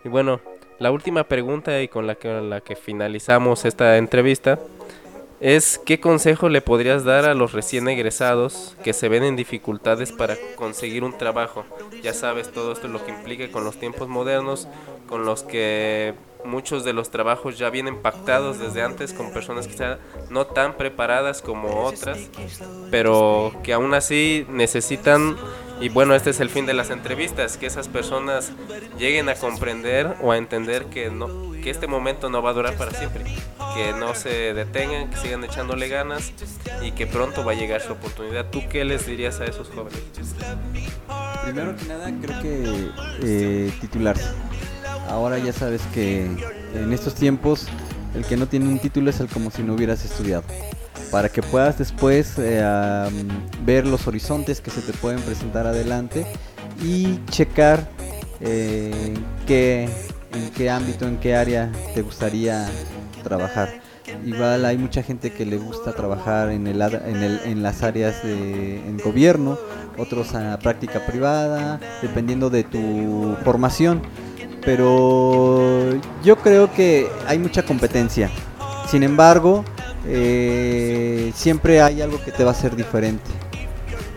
Y 0.05 0.09
bueno, 0.09 0.41
la 0.81 0.91
última 0.91 1.25
pregunta 1.25 1.81
y 1.83 1.87
con 1.89 2.09
la 2.09 2.17
que, 2.17 2.29
la 2.29 2.63
que 2.63 2.75
finalizamos 2.75 3.65
esta 3.65 3.97
entrevista 3.97 4.59
es 5.45 5.79
qué 5.85 6.01
consejo 6.01 6.49
le 6.49 6.63
podrías 6.63 7.05
dar 7.05 7.27
a 7.27 7.35
los 7.35 7.53
recién 7.53 7.87
egresados 7.87 8.79
que 8.83 8.95
se 8.95 9.11
ven 9.11 9.25
en 9.25 9.37
dificultades 9.37 10.11
para 10.11 10.39
conseguir 10.57 11.05
un 11.05 11.19
trabajo. 11.19 11.67
Ya 12.03 12.15
sabes 12.15 12.51
todo 12.51 12.73
esto 12.73 12.89
lo 12.89 13.05
que 13.05 13.13
implica 13.13 13.53
con 13.53 13.63
los 13.63 13.79
tiempos 13.79 14.09
modernos, 14.09 14.69
con 15.09 15.25
los 15.25 15.43
que 15.43 16.15
muchos 16.45 16.85
de 16.85 16.93
los 16.93 17.11
trabajos 17.11 17.59
ya 17.59 17.71
vienen 17.71 18.01
pactados 18.01 18.59
desde 18.59 18.83
antes 18.83 19.13
con 19.13 19.33
personas 19.33 19.67
quizá 19.67 19.99
no 20.31 20.47
tan 20.47 20.77
preparadas 20.77 21.43
como 21.43 21.85
otras, 21.85 22.19
pero 22.91 23.53
que 23.63 23.73
aún 23.73 23.95
así 23.95 24.47
necesitan, 24.49 25.37
y 25.81 25.89
bueno, 25.89 26.15
este 26.15 26.31
es 26.31 26.41
el 26.41 26.51
fin 26.51 26.67
de 26.67 26.75
las 26.75 26.91
entrevistas, 26.91 27.57
que 27.57 27.67
esas 27.67 27.89
personas 27.89 28.53
lleguen 28.99 29.29
a 29.29 29.35
comprender 29.35 30.15
o 30.23 30.33
a 30.33 30.37
entender 30.37 30.87
que, 30.87 31.11
no, 31.11 31.53
que 31.63 31.71
este 31.71 31.87
momento 31.87 32.29
no 32.29 32.43
va 32.43 32.51
a 32.51 32.53
durar 32.53 32.75
para 32.77 32.93
siempre, 32.93 33.25
que 33.75 33.93
no 33.99 34.15
se 34.15 34.55
detengan, 34.55 35.11
que 35.11 35.17
sigan 35.17 35.43
echándole 35.45 35.89
ganas 35.89 36.33
y 36.83 36.93
que 36.93 37.07
pronto 37.07 37.45
va 37.45 37.53
a 37.53 37.55
llegar 37.55 37.81
su 37.81 37.93
oportunidad. 37.93 38.51
¿Tú 38.51 38.63
qué 38.69 38.85
les 38.85 39.07
dirías 39.07 39.41
a 39.41 39.47
esos 39.47 39.71
jóvenes? 39.71 40.01
Primero 41.43 41.77
que 41.77 41.85
nada, 41.87 42.11
creo 42.23 42.41
que 42.41 42.91
eh, 43.23 43.73
titularse 43.81 44.31
Ahora 45.09 45.39
ya 45.39 45.53
sabes 45.53 45.83
que 45.93 46.27
en 46.75 46.93
estos 46.93 47.15
tiempos 47.15 47.67
el 48.15 48.25
que 48.25 48.37
no 48.37 48.47
tiene 48.47 48.69
un 48.69 48.79
título 48.79 49.11
es 49.11 49.21
el 49.21 49.29
como 49.29 49.51
si 49.51 49.63
no 49.63 49.75
hubieras 49.75 50.05
estudiado. 50.05 50.45
Para 51.11 51.29
que 51.29 51.43
puedas 51.43 51.79
después 51.79 52.35
eh, 52.39 52.63
ver 53.65 53.87
los 53.87 54.07
horizontes 54.07 54.61
que 54.61 54.71
se 54.71 54.81
te 54.81 54.93
pueden 54.93 55.21
presentar 55.21 55.67
adelante 55.67 56.27
y 56.83 57.19
checar 57.31 57.89
eh, 58.41 59.15
qué, 59.47 59.89
en 60.33 60.51
qué 60.51 60.71
ámbito, 60.71 61.07
en 61.07 61.19
qué 61.19 61.37
área 61.37 61.71
te 61.95 62.03
gustaría 62.03 62.69
trabajar. 63.23 63.81
Igual 64.25 64.65
hay 64.65 64.77
mucha 64.77 65.03
gente 65.03 65.33
que 65.33 65.47
le 65.47 65.57
gusta 65.57 65.93
trabajar 65.93 66.51
en, 66.51 66.67
el, 66.67 66.81
en, 66.83 67.63
las 67.63 67.83
áreas 67.83 68.23
de 68.23 68.77
en 68.77 68.99
gobierno, 68.99 69.59
otros 69.99 70.35
a 70.35 70.59
práctica 70.59 71.05
privada, 71.07 71.81
dependiendo 72.03 72.51
de 72.51 72.65
tu 72.65 73.37
formación 73.45 74.03
pero 74.65 75.99
yo 76.23 76.37
creo 76.37 76.73
que 76.73 77.09
hay 77.27 77.39
mucha 77.39 77.65
competencia. 77.65 78.31
Sin 78.89 79.03
embargo, 79.03 79.65
eh, 80.07 81.33
siempre 81.35 81.81
hay 81.81 82.03
algo 82.03 82.23
que 82.23 82.33
te 82.33 82.45
va 82.45 82.51
a 82.51 82.55
hacer 82.55 82.77
diferente. 82.77 83.31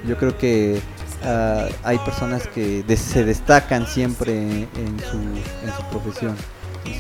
Yo 0.08 0.18
creo 0.18 0.38
que 0.38 0.80
ah, 1.24 1.68
hay 1.84 1.98
personas 2.00 2.48
que 2.48 2.84
se 2.98 3.24
destacan 3.24 3.88
siempre 3.88 4.34
en, 4.34 5.00
su, 5.10 5.84
profesión. 5.92 6.36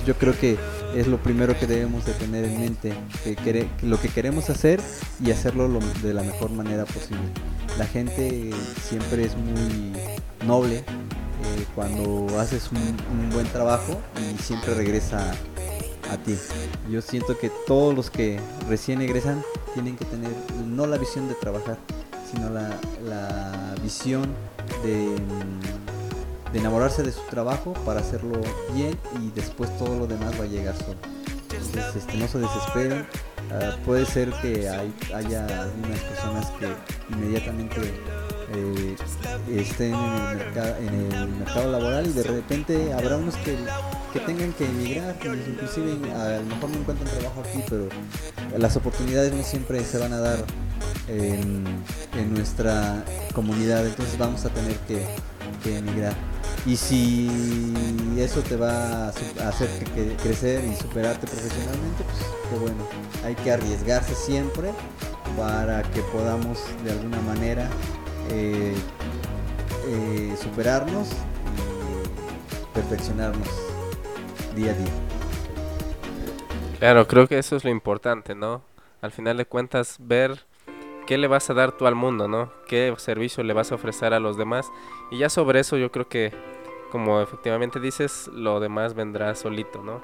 yo 0.05 0.15
creo 0.15 0.37
que 0.37 0.57
es 0.95 1.07
lo 1.07 1.17
primero 1.17 1.57
que 1.57 1.67
debemos 1.67 2.05
de 2.05 2.13
tener 2.13 2.45
en 2.45 2.59
mente, 2.59 2.93
que 3.23 3.67
lo 3.83 3.99
que 3.99 4.09
queremos 4.09 4.49
hacer 4.49 4.81
y 5.23 5.31
hacerlo 5.31 5.69
de 6.01 6.13
la 6.13 6.23
mejor 6.23 6.51
manera 6.51 6.85
posible. 6.85 7.23
la 7.77 7.85
gente 7.85 8.51
siempre 8.89 9.25
es 9.25 9.35
muy 9.37 9.93
noble 10.45 10.83
eh, 11.43 11.65
cuando 11.75 12.39
haces 12.39 12.69
un, 12.71 13.29
buen 13.29 13.47
trabajo 13.47 14.01
y 14.17 14.41
siempre 14.41 14.73
regresa 14.73 15.31
a 16.11 16.17
ti. 16.17 16.35
Yo 16.89 17.01
siento 17.01 17.37
que 17.37 17.51
todos 17.67 17.93
los 17.93 18.09
que 18.09 18.39
recién 18.67 19.01
egresan 19.01 19.43
tienen 19.73 19.97
que 19.97 20.05
tener 20.05 20.31
no 20.65 20.87
la 20.87 20.97
visión 20.97 21.27
de 21.27 21.35
trabajar, 21.35 21.77
sino 22.31 22.49
la, 22.49 22.69
la 23.03 23.75
visión 23.83 24.33
de, 24.83 25.09
de, 26.51 26.59
enamorarse 26.59 27.03
de 27.03 27.11
su 27.11 27.21
trabajo 27.29 27.73
para 27.85 27.99
hacerlo 27.99 28.39
bien 28.73 28.97
y 29.21 29.29
después 29.31 29.75
todo 29.77 29.99
lo 29.99 30.07
demás 30.07 30.39
va 30.39 30.45
a 30.45 30.47
llegar 30.47 30.75
solo. 30.77 30.97
Entonces 31.51 31.95
este, 31.95 32.17
no 32.17 32.27
se 32.27 32.39
desesperen. 32.39 33.05
Ah, 33.51 33.77
puede 33.85 34.05
ser 34.05 34.31
que 34.41 34.67
haya 34.69 35.45
algunas 35.45 35.99
personas 36.01 36.51
que 36.59 36.67
inmediatamente 37.13 37.93
eh, 38.53 38.95
estén 39.49 39.93
en 39.93 41.13
el, 41.13 41.27
mercado, 41.29 41.71
laboral 41.71 42.07
y 42.07 42.13
de 42.13 42.23
repente 42.23 42.93
habrá 42.93 43.17
unos 43.17 43.35
que, 43.37 43.57
que 44.13 44.19
tengan 44.21 44.53
que 44.53 44.65
emigrar, 44.65 45.15
inclusive 45.23 45.91
a 46.13 46.37
lo 46.39 46.45
mejor 46.45 46.69
no 46.69 46.77
encuentran 46.77 47.09
trabajo 47.09 47.41
aquí, 47.41 47.63
pero 47.69 47.89
las 48.57 48.75
oportunidades 48.77 49.33
no 49.33 49.43
siempre 49.43 49.83
se 49.83 49.97
van 49.97 50.13
a 50.13 50.19
dar 50.19 50.45
en, 51.07 51.65
en 52.17 52.33
nuestra 52.33 53.03
comunidad, 53.33 53.85
entonces 53.85 54.17
vamos 54.17 54.45
a 54.45 54.49
tener 54.49 54.77
que, 54.79 55.05
que 55.63 55.77
emigrar. 55.77 56.13
Y 56.65 56.75
si 56.75 57.29
eso 58.17 58.41
te 58.41 58.55
va 58.55 59.07
a 59.07 59.09
hacer 59.09 59.69
crecer 60.21 60.63
y 60.65 60.75
superarte 60.75 61.27
profesionalmente, 61.27 62.03
pues 62.03 62.17
qué 62.49 62.57
bueno. 62.59 62.87
Hay 63.25 63.35
que 63.35 63.51
arriesgarse 63.51 64.15
siempre 64.15 64.71
para 65.37 65.83
que 65.91 66.01
podamos 66.01 66.59
de 66.83 66.91
alguna 66.91 67.21
manera 67.21 67.69
eh, 68.29 68.75
eh, 69.87 70.35
superarnos 70.41 71.09
y 71.11 72.75
perfeccionarnos 72.75 73.47
día 74.55 74.71
a 74.71 74.75
día. 74.75 74.91
Claro, 76.79 77.07
creo 77.07 77.27
que 77.27 77.37
eso 77.37 77.55
es 77.55 77.63
lo 77.63 77.71
importante, 77.71 78.35
¿no? 78.35 78.61
Al 79.01 79.11
final 79.11 79.37
de 79.37 79.45
cuentas, 79.45 79.97
ver 79.99 80.45
qué 81.07 81.17
le 81.17 81.27
vas 81.27 81.49
a 81.49 81.53
dar 81.53 81.71
tú 81.71 81.87
al 81.87 81.95
mundo, 81.95 82.27
¿no? 82.27 82.51
¿Qué 82.67 82.93
servicio 82.97 83.43
le 83.43 83.53
vas 83.53 83.71
a 83.71 83.75
ofrecer 83.75 84.13
a 84.13 84.19
los 84.19 84.37
demás? 84.37 84.69
Y 85.09 85.17
ya 85.19 85.29
sobre 85.29 85.59
eso 85.59 85.77
yo 85.77 85.91
creo 85.91 86.07
que, 86.07 86.31
como 86.91 87.21
efectivamente 87.21 87.79
dices, 87.79 88.29
lo 88.33 88.59
demás 88.59 88.93
vendrá 88.93 89.33
solito, 89.33 89.81
¿no? 89.81 90.01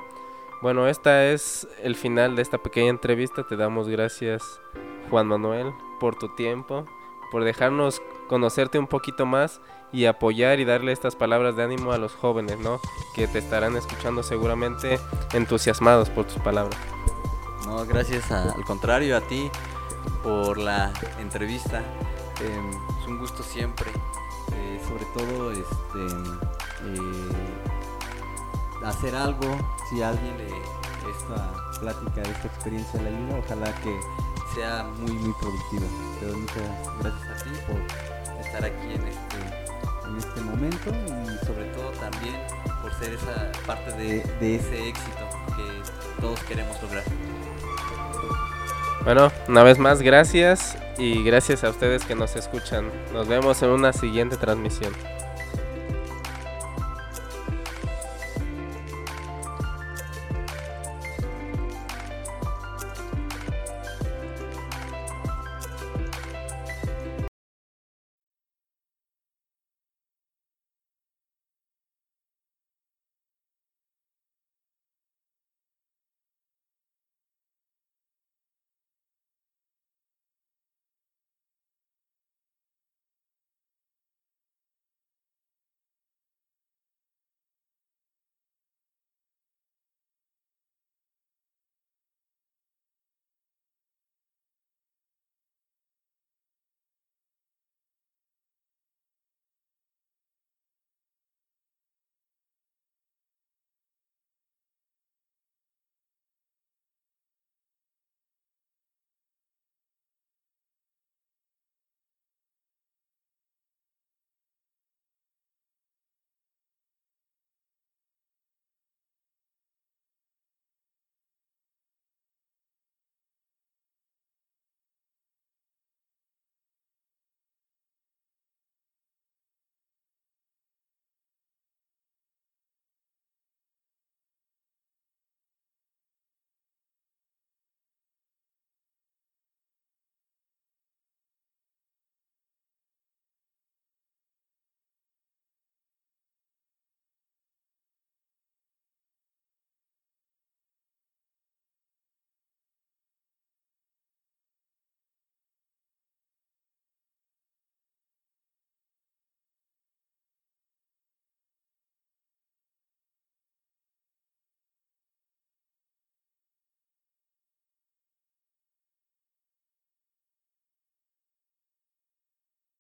Bueno, 0.63 0.88
esta 0.88 1.25
es 1.25 1.68
el 1.84 1.96
final 1.96 2.38
de 2.38 2.42
esta 2.42 2.58
pequeña 2.58 2.89
entrevista. 2.89 3.46
Te 3.46 3.58
damos 3.58 3.89
gracias, 3.89 4.62
Juan 5.10 5.27
Manuel, 5.27 5.74
por 6.00 6.15
tu 6.15 6.34
tiempo, 6.36 6.86
por 7.32 7.44
dejarnos 7.44 8.01
conocerte 8.34 8.80
un 8.80 8.88
poquito 8.88 9.28
más 9.28 9.62
y 9.92 10.06
apoyar 10.06 10.60
y 10.60 10.66
darle 10.66 10.92
estas 10.92 11.16
palabras 11.16 11.56
de 11.56 11.62
ánimo 11.62 11.92
a 11.92 12.00
los 12.00 12.16
jóvenes, 12.16 12.58
¿no? 12.58 12.80
Que 13.13 13.28
te 13.28 13.38
estarán 13.38 13.78
escuchando 13.78 14.24
seguramente 14.24 15.00
entusiasmados 15.34 16.10
por 16.10 16.25
tus 16.25 16.42
palabras. 16.42 16.75
No, 17.68 17.86
gracias 17.86 18.32
al 18.32 18.63
contrario 18.63 19.16
a 19.16 19.22
ti 19.22 19.52
por 20.24 20.58
la 20.58 20.92
entrevista. 21.20 21.84
Em, 22.42 22.72
es 23.00 23.08
un 23.08 23.20
gusto 23.20 23.44
siempre, 23.44 23.92
eh, 24.54 24.82
sobre 24.88 25.06
todo 25.13 25.52
este, 25.52 26.08
eh, 26.86 27.30
hacer 28.84 29.13
algo, 29.13 29.46
si 29.92 30.02
alguien 30.02 30.36
de 30.40 30.48
esta 30.48 31.54
plática, 31.80 32.24
esta 32.24 32.48
experiencia 32.48 33.00
le 33.00 33.10
ayuda, 33.10 33.44
ojalá 33.46 33.75
que 33.84 33.96
sea 34.56 34.88
muy 35.02 35.12
muy 35.12 35.34
productivo. 35.34 35.86
Pero 36.20 36.36
muchas 36.36 36.63
gracias 37.00 37.42
a 37.42 37.44
ti 37.44 37.52
por 37.68 38.12
estar 38.54 38.66
aquí 38.70 38.94
en 38.94 39.08
este, 39.08 40.08
en 40.08 40.18
este 40.18 40.42
momento 40.42 40.92
y 40.92 41.46
sobre 41.46 41.66
todo 41.72 41.90
también 42.00 42.36
por 42.84 42.94
ser 42.94 43.14
esa 43.14 43.52
parte 43.66 43.92
de, 43.94 44.24
de 44.40 44.56
ese 44.56 44.90
éxito 44.90 45.28
que 45.56 46.22
todos 46.22 46.40
queremos 46.42 46.80
lograr. 46.84 47.04
Bueno, 49.04 49.32
una 49.48 49.64
vez 49.64 49.80
más 49.80 50.02
gracias 50.04 50.78
y 51.00 51.24
gracias 51.24 51.64
a 51.64 51.70
ustedes 51.70 52.06
que 52.06 52.13
nos 52.13 52.36
escuchan. 52.36 52.92
Nos 53.12 53.28
vemos 53.28 53.62
en 53.63 53.70
una 53.70 53.92
siguiente 53.92 54.38
transmisión. 54.38 54.94